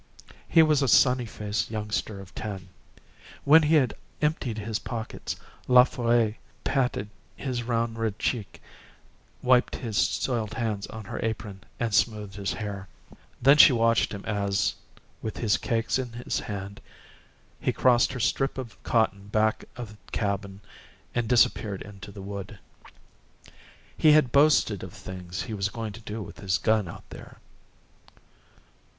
He 0.49 0.63
was 0.63 0.81
a 0.81 0.87
sunny 0.87 1.27
faced 1.27 1.69
youngster 1.69 2.19
of 2.19 2.33
ten. 2.33 2.69
When 3.43 3.61
he 3.61 3.75
had 3.75 3.93
emptied 4.19 4.57
his 4.57 4.79
pockets, 4.79 5.35
La 5.67 5.83
Folle 5.83 6.33
patted 6.63 7.07
his 7.35 7.61
round 7.61 7.99
red 7.99 8.17
cheek, 8.17 8.59
wiped 9.43 9.75
his 9.75 9.95
soiled 9.99 10.55
hands 10.55 10.87
on 10.87 11.03
her 11.05 11.19
apron, 11.21 11.63
and 11.79 11.93
smoothed 11.93 12.33
his 12.33 12.53
hair. 12.53 12.87
Then 13.43 13.57
she 13.57 13.71
watched 13.73 14.11
him 14.11 14.25
as, 14.25 14.73
with 15.21 15.37
his 15.37 15.55
cakes 15.57 15.99
in 15.99 16.13
his 16.13 16.39
hand, 16.39 16.81
he 17.59 17.71
crossed 17.71 18.11
her 18.13 18.19
strip 18.19 18.57
of 18.57 18.81
cotton 18.81 19.27
back 19.27 19.65
of 19.75 19.89
the 19.89 20.11
cabin, 20.11 20.61
and 21.13 21.29
disappeared 21.29 21.83
into 21.83 22.11
the 22.11 22.23
wood. 22.23 22.57
He 23.95 24.13
had 24.13 24.31
boasted 24.31 24.81
of 24.81 24.89
the 24.93 24.97
things 24.97 25.43
he 25.43 25.53
was 25.53 25.69
going 25.69 25.93
to 25.93 26.01
do 26.01 26.23
with 26.23 26.39
his 26.39 26.57
gun 26.57 26.87
out 26.87 27.07
there. 27.11 27.37